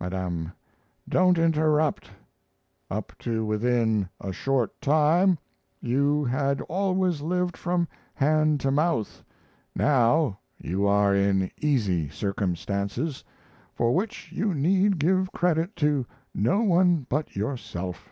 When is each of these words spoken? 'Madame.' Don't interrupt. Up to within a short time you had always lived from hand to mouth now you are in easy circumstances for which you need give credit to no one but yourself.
'Madame.' 0.00 0.50
Don't 1.08 1.38
interrupt. 1.38 2.10
Up 2.90 3.12
to 3.20 3.46
within 3.46 4.08
a 4.20 4.32
short 4.32 4.80
time 4.80 5.38
you 5.80 6.24
had 6.24 6.60
always 6.62 7.20
lived 7.20 7.56
from 7.56 7.86
hand 8.14 8.58
to 8.58 8.72
mouth 8.72 9.22
now 9.76 10.40
you 10.60 10.84
are 10.88 11.14
in 11.14 11.52
easy 11.60 12.08
circumstances 12.08 13.22
for 13.72 13.94
which 13.94 14.32
you 14.32 14.52
need 14.52 14.98
give 14.98 15.30
credit 15.30 15.76
to 15.76 16.04
no 16.34 16.60
one 16.62 17.06
but 17.08 17.36
yourself. 17.36 18.08